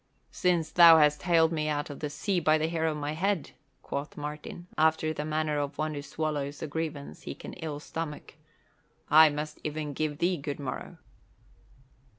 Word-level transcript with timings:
"Since 0.31 0.71
thou 0.71 0.97
hast 0.97 1.21
haled 1.21 1.51
me 1.51 1.69
out 1.69 1.91
of 1.91 1.99
the 1.99 2.09
sea 2.09 2.39
by 2.39 2.57
the 2.57 2.67
hair 2.67 2.87
of 2.87 2.97
my 2.97 3.11
head," 3.11 3.51
quoth 3.83 4.17
Martin, 4.17 4.65
after 4.75 5.13
the 5.13 5.23
manner 5.25 5.59
of 5.59 5.77
one 5.77 5.93
who 5.93 6.01
swallows 6.01 6.63
a 6.63 6.65
grievance 6.67 7.21
he 7.21 7.35
can 7.35 7.53
ill 7.53 7.79
stomach, 7.79 8.33
"I 9.11 9.29
must 9.29 9.59
e'en 9.63 9.93
give 9.93 10.17
thee 10.17 10.37
good 10.37 10.59
morrow." 10.59 10.97